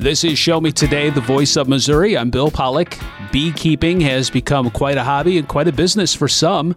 [0.00, 2.16] This is Show Me Today, the voice of Missouri.
[2.16, 2.96] I'm Bill Pollock.
[3.30, 6.74] Beekeeping has become quite a hobby and quite a business for some,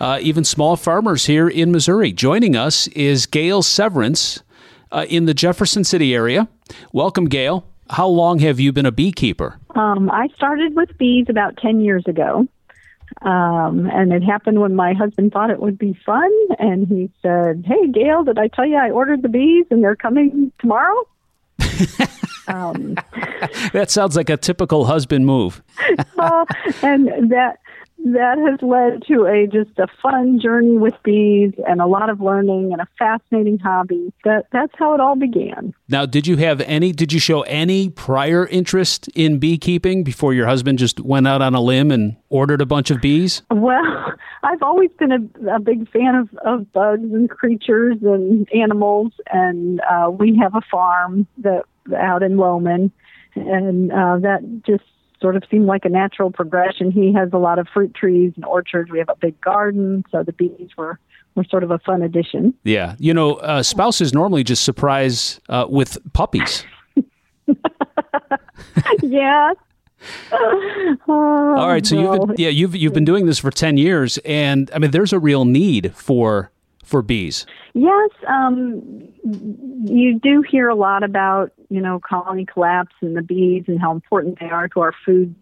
[0.00, 2.10] uh, even small farmers here in Missouri.
[2.10, 4.42] Joining us is Gail Severance
[4.90, 6.48] uh, in the Jefferson City area.
[6.90, 7.66] Welcome, Gail.
[7.90, 9.60] How long have you been a beekeeper?
[9.74, 12.48] Um, I started with bees about 10 years ago.
[13.20, 16.32] Um, and it happened when my husband thought it would be fun.
[16.58, 19.94] And he said, Hey, Gail, did I tell you I ordered the bees and they're
[19.96, 21.06] coming tomorrow?
[22.48, 22.94] um,
[23.72, 25.62] that sounds like a typical husband move.
[26.18, 26.44] uh,
[26.82, 27.58] and that
[28.04, 32.20] that has led to a just a fun journey with bees and a lot of
[32.20, 34.12] learning and a fascinating hobby.
[34.24, 35.72] That that's how it all began.
[35.88, 40.46] Now, did you have any did you show any prior interest in beekeeping before your
[40.46, 43.42] husband just went out on a limb and ordered a bunch of bees?
[43.50, 49.12] Well, I've always been a, a big fan of, of bugs and creatures and animals
[49.32, 51.64] and uh, we have a farm that
[51.96, 52.90] out in Lohman
[53.36, 54.84] and uh, that just
[55.20, 56.90] sort of seemed like a natural progression.
[56.90, 58.90] He has a lot of fruit trees and orchards.
[58.90, 60.98] We have a big garden, so the bees were
[61.34, 62.54] were sort of a fun addition.
[62.62, 66.64] Yeah, you know, uh, spouses normally just surprise uh, with puppies.
[69.02, 69.52] yeah.
[70.32, 71.04] oh,
[71.58, 72.14] All right, so no.
[72.14, 75.12] you've been, yeah you've you've been doing this for ten years, and I mean, there's
[75.12, 76.50] a real need for
[76.84, 77.46] for bees.
[77.74, 79.08] Yes, um,
[79.84, 83.92] you do hear a lot about you know colony collapse and the bees and how
[83.92, 85.34] important they are to our food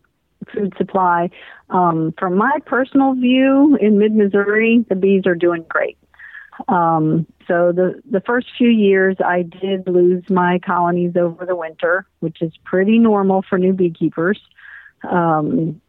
[0.53, 1.31] food supply.
[1.71, 5.99] Um, from my personal view, in mid Missouri, the bees are doing great.
[6.69, 12.07] Um, so the the first few years, I did lose my colonies over the winter,
[12.21, 14.41] which is pretty normal for new beekeepers.
[15.09, 15.81] Um,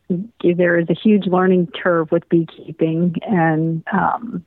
[0.42, 4.46] there is a huge learning curve with beekeeping, and um,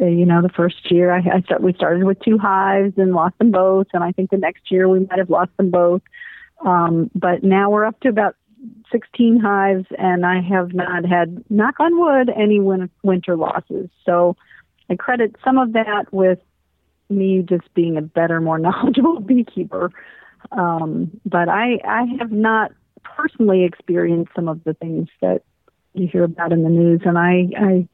[0.00, 3.38] you know, the first year I, I start, we started with two hives and lost
[3.38, 6.02] them both, and I think the next year we might have lost them both.
[6.64, 8.36] Um, but now we're up to about
[8.90, 13.90] 16 hives, and I have not had, knock on wood, any win- winter losses.
[14.04, 14.36] So
[14.88, 16.38] I credit some of that with
[17.10, 19.90] me just being a better, more knowledgeable beekeeper.
[20.52, 22.72] Um, but I, I have not
[23.04, 25.42] personally experienced some of the things that
[25.94, 27.88] you hear about in the news, and I, I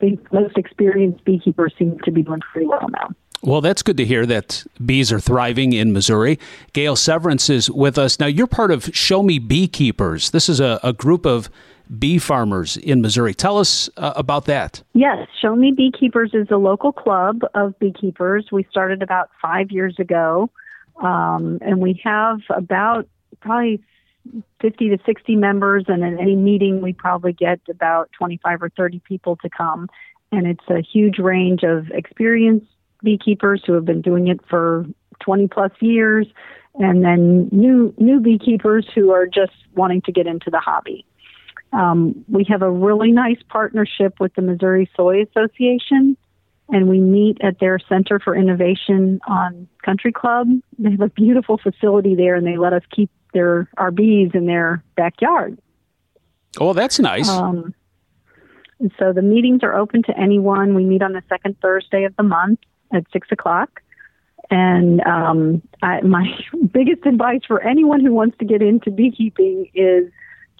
[0.00, 3.10] think most experienced beekeepers seem to be doing pretty well now.
[3.42, 6.38] Well, that's good to hear that bees are thriving in Missouri.
[6.72, 8.18] Gail Severance is with us.
[8.18, 10.30] Now, you're part of Show Me Beekeepers.
[10.30, 11.50] This is a, a group of
[11.98, 13.34] bee farmers in Missouri.
[13.34, 14.82] Tell us uh, about that.
[14.94, 18.46] Yes, Show Me Beekeepers is a local club of beekeepers.
[18.50, 20.48] We started about five years ago,
[21.02, 23.06] um, and we have about
[23.40, 23.82] probably
[24.60, 29.00] 50 to 60 members, and in any meeting, we probably get about 25 or 30
[29.00, 29.88] people to come.
[30.32, 32.66] And it's a huge range of experienced
[33.02, 34.86] beekeepers who have been doing it for
[35.20, 36.26] 20 plus years,
[36.76, 41.06] and then new new beekeepers who are just wanting to get into the hobby.
[41.72, 46.16] Um, we have a really nice partnership with the Missouri Soy Association,
[46.68, 50.48] and we meet at their Center for Innovation on Country Club.
[50.78, 54.82] They have a beautiful facility there, and they let us keep their bees in their
[54.96, 55.58] backyard.
[56.58, 57.28] Oh, that's nice.
[57.28, 57.74] Um,
[58.80, 60.74] and so the meetings are open to anyone.
[60.74, 62.60] We meet on the second Thursday of the month
[62.92, 63.80] at six o'clock.
[64.50, 66.26] And um, I, my
[66.72, 70.10] biggest advice for anyone who wants to get into beekeeping is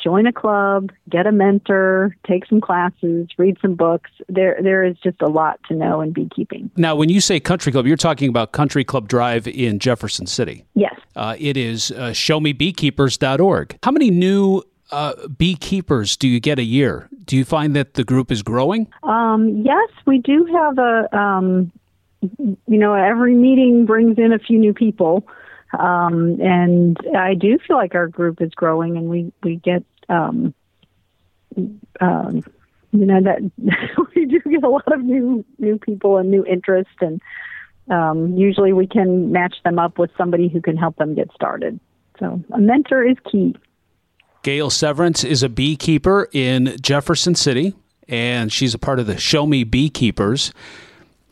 [0.05, 4.11] join a club, get a mentor, take some classes, read some books.
[4.29, 6.71] There, there is just a lot to know in beekeeping.
[6.77, 10.67] Now, when you say country club, you're talking about Country Club Drive in Jefferson City.
[10.75, 10.95] Yes.
[11.17, 13.79] Uh, it is uh, showmebeekeepers.org.
[13.83, 17.09] How many new uh, beekeepers do you get a year?
[17.25, 18.87] Do you find that the group is growing?
[19.03, 21.17] Um, yes, we do have a.
[21.17, 21.73] Um,
[22.39, 25.27] you know, every meeting brings in a few new people.
[25.79, 30.55] Um, and I do feel like our group is growing, and we we get um,
[32.01, 32.43] um,
[32.93, 33.41] you know that
[34.15, 37.21] we do get a lot of new new people and new interest, and
[37.91, 41.79] um, usually we can match them up with somebody who can help them get started.
[42.19, 43.57] So a mentor is key.
[44.43, 47.75] Gail Severance is a beekeeper in Jefferson City,
[48.09, 50.53] and she's a part of the Show Me Beekeepers.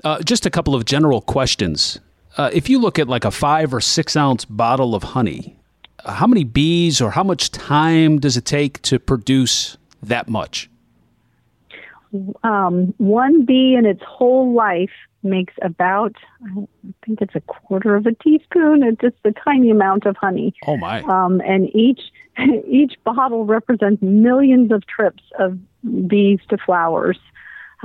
[0.02, 2.00] Uh, just a couple of general questions
[2.36, 5.56] uh, if you look at like a five or six ounce bottle of honey,
[6.04, 10.68] how many bees or how much time does it take to produce that much?
[12.44, 14.90] Um, one bee in its whole life
[15.22, 16.14] makes about,
[16.44, 16.66] I
[17.06, 18.82] think it's a quarter of a teaspoon.
[18.82, 20.54] It's just a tiny amount of honey.
[20.66, 21.02] Oh my!
[21.02, 22.00] Um, and each
[22.66, 25.58] each bottle represents millions of trips of
[26.06, 27.18] bees to flowers.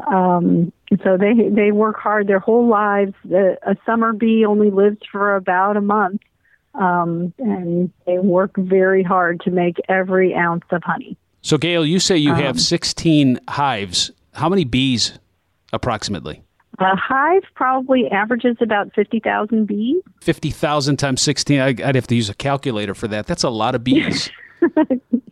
[0.06, 0.72] Um,
[1.04, 3.13] so they they work hard their whole lives.
[3.24, 6.22] The, a summer bee only lives for about a month,
[6.77, 11.18] um, and they work very hard to make every ounce of honey.
[11.41, 14.12] So, Gail, you say you um, have 16 hives.
[14.33, 15.18] How many bees
[15.74, 16.44] approximately?
[16.79, 20.03] A hive probably averages about 50,000 bees.
[20.21, 21.59] 50,000 times 16.
[21.59, 23.25] I, would have to use a calculator for that.
[23.25, 24.29] That's a lot of bees.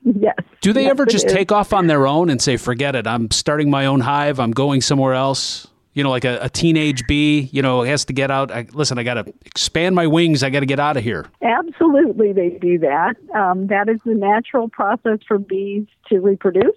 [0.03, 0.35] yes.
[0.61, 3.29] Do they yes, ever just take off on their own and say, forget it, I'm
[3.29, 5.67] starting my own hive, I'm going somewhere else?
[5.95, 8.51] You know, like a, a teenage bee, you know, has to get out.
[8.51, 10.43] I, listen, I got to expand my wings.
[10.43, 11.25] I got to get out of here.
[11.41, 13.15] Absolutely, they do that.
[13.33, 16.75] Um, that is the natural process for bees to reproduce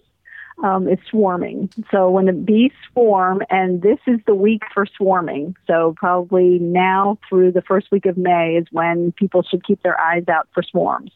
[0.62, 1.70] um, is swarming.
[1.90, 7.18] So when the bees swarm, and this is the week for swarming, so probably now
[7.28, 10.62] through the first week of May is when people should keep their eyes out for
[10.62, 11.12] swarms.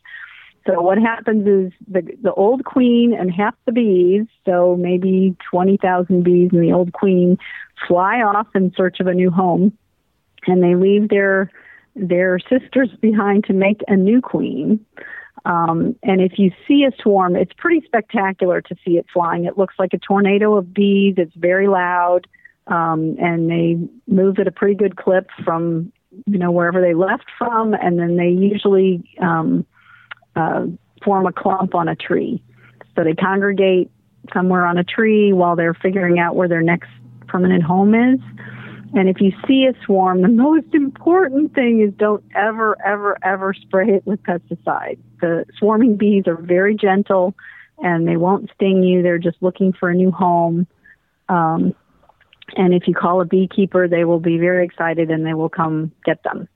[0.67, 5.77] So what happens is the the old queen and half the bees, so maybe twenty
[5.77, 7.39] thousand bees and the old queen,
[7.89, 9.77] fly off in search of a new home,
[10.47, 11.51] and they leave their
[11.97, 14.85] their sisters behind to make a new queen.
[15.45, 19.45] Um, and if you see a swarm, it's pretty spectacular to see it flying.
[19.45, 21.15] It looks like a tornado of bees.
[21.19, 22.29] It's very loud,
[22.69, 25.93] um, and they move at a pretty good clip from
[26.27, 29.67] you know wherever they left from, and then they usually um,
[30.37, 30.67] uh,
[31.05, 32.43] form a clump on a tree.
[32.97, 33.91] So they congregate
[34.33, 36.91] somewhere on a tree while they're figuring out where their next
[37.27, 38.21] permanent home is.
[38.95, 43.55] And if you see a swarm, the most important thing is don't ever, ever, ever
[43.55, 44.99] spray it with pesticide.
[45.21, 47.35] The swarming bees are very gentle
[47.79, 49.03] and they won't sting you.
[49.03, 50.67] They're just looking for a new home.
[51.29, 51.75] Um,
[52.57, 55.93] and if you call a beekeeper, they will be very excited and they will come
[56.05, 56.49] get them.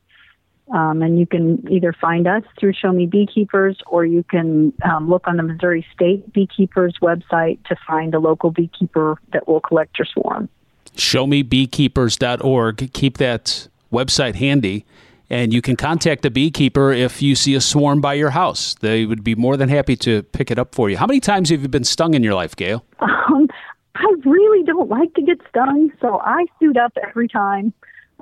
[0.75, 5.09] Um, and you can either find us through Show Me Beekeepers or you can um,
[5.09, 9.99] look on the Missouri State Beekeepers website to find a local beekeeper that will collect
[9.99, 10.49] your swarm
[10.97, 12.93] showmebeekeepers.org.
[12.93, 14.85] Keep that website handy.
[15.29, 18.75] And you can contact a beekeeper if you see a swarm by your house.
[18.75, 20.97] They would be more than happy to pick it up for you.
[20.97, 22.85] How many times have you been stung in your life, Gail?
[23.01, 23.49] Um,
[23.97, 27.73] I really don't like to get stung, so I suit up every time.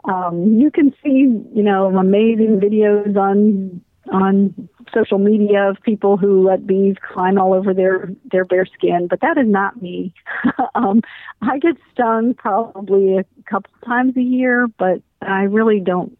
[0.04, 1.20] Um, you can see,
[1.54, 7.54] you know, amazing videos on on social media of people who let bees climb all
[7.54, 10.12] over their their bare skin, but that is not me.
[10.74, 11.00] um,
[11.40, 16.16] I get stung probably a couple times a year, but I really don't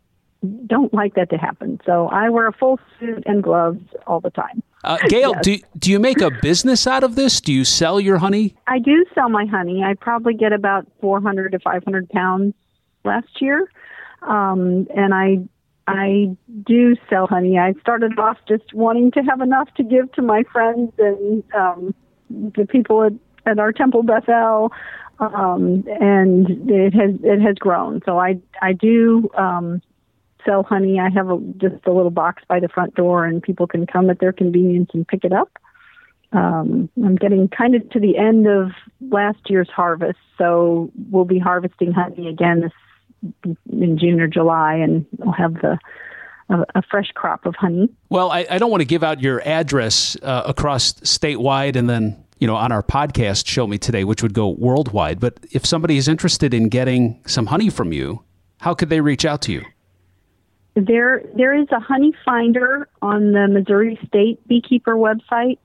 [0.67, 1.81] don't like that to happen.
[1.85, 4.63] So I wear a full suit and gloves all the time.
[4.83, 5.45] Uh, Gail, yes.
[5.45, 7.41] do do you make a business out of this?
[7.41, 8.55] Do you sell your honey?
[8.67, 9.83] I do sell my honey.
[9.83, 12.55] I probably get about 400 to 500 pounds
[13.05, 13.71] last year,
[14.23, 15.39] um, and I
[15.87, 16.37] I
[16.67, 17.59] do sell honey.
[17.59, 21.95] I started off just wanting to have enough to give to my friends and um,
[22.31, 23.13] the people at,
[23.45, 24.73] at our Temple Bethel,
[25.19, 28.01] um, and it has it has grown.
[28.07, 29.83] So I I do um,
[30.45, 30.99] sell honey.
[30.99, 34.09] I have a, just a little box by the front door, and people can come
[34.09, 35.51] at their convenience and pick it up.
[36.33, 38.73] Um, I'm getting kind of to the end of
[39.11, 42.73] last year's harvest, so we'll be harvesting honey again this
[43.71, 45.79] in June or July, and we'll have the
[46.51, 47.89] a, fresh crop of honey.
[48.09, 52.23] Well, I, I, don't want to give out your address uh, across statewide, and then
[52.39, 55.21] you know on our podcast, show me today, which would go worldwide.
[55.21, 58.23] But if somebody is interested in getting some honey from you,
[58.61, 59.63] how could they reach out to you?
[60.75, 65.59] There, there is a honey finder on the Missouri State Beekeeper website,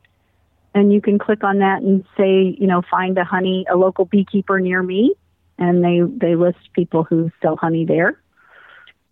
[0.75, 4.05] and you can click on that and say, you know, find a honey, a local
[4.05, 5.15] beekeeper near me
[5.59, 8.19] and they they list people who sell honey there.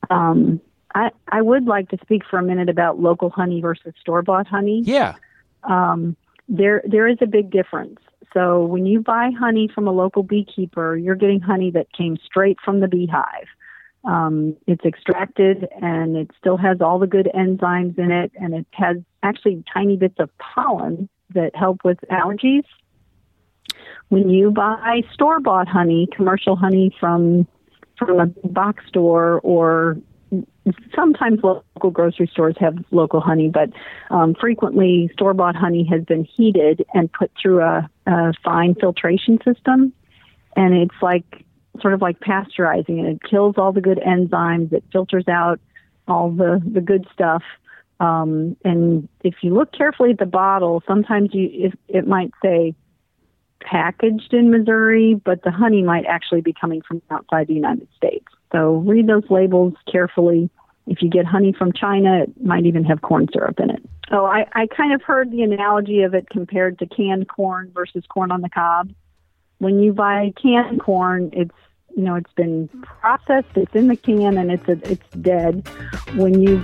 [0.09, 0.61] Um,
[0.95, 4.47] I I would like to speak for a minute about local honey versus store bought
[4.47, 4.81] honey.
[4.85, 5.15] Yeah.
[5.63, 6.15] Um,
[6.47, 7.99] there there is a big difference.
[8.33, 12.57] So when you buy honey from a local beekeeper, you're getting honey that came straight
[12.63, 13.47] from the beehive.
[14.03, 18.65] Um, it's extracted and it still has all the good enzymes in it, and it
[18.71, 22.63] has actually tiny bits of pollen that help with allergies
[24.09, 27.47] when you buy store bought honey, commercial honey from
[27.97, 29.97] from a box store or
[30.95, 33.69] sometimes local grocery stores have local honey, but
[34.11, 39.39] um, frequently store bought honey has been heated and put through a, a fine filtration
[39.43, 39.93] system.
[40.55, 41.45] And it's like
[41.81, 45.59] sort of like pasteurizing and It kills all the good enzymes, it filters out
[46.07, 47.43] all the, the good stuff.
[47.99, 52.75] Um, and if you look carefully at the bottle, sometimes you it, it might say
[53.59, 58.25] packaged in Missouri, but the honey might actually be coming from outside the United States.
[58.51, 60.49] So read those labels carefully.
[60.85, 63.83] If you get honey from China, it might even have corn syrup in it.
[64.11, 68.03] Oh, I, I kind of heard the analogy of it compared to canned corn versus
[68.07, 68.91] corn on the cob.
[69.57, 71.51] When you buy canned corn, it's
[71.95, 75.67] you know it's been processed, it's in the can, and it's a, it's dead.
[76.15, 76.61] When you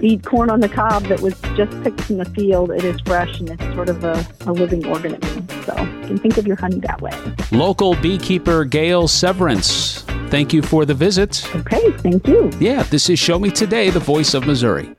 [0.00, 2.70] eat corn on the cob that was just picked from the field.
[2.70, 5.48] It is fresh and it's sort of a, a living organism.
[5.64, 5.74] So
[6.16, 7.12] think of your honey that way.
[7.52, 10.02] Local beekeeper Gail Severance.
[10.30, 11.46] Thank you for the visit.
[11.56, 12.50] Okay, thank you.
[12.60, 14.90] Yeah, this is Show Me Today, the voice of Missouri.